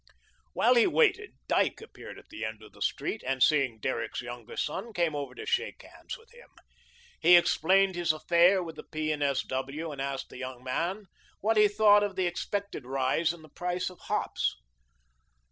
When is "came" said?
4.93-5.15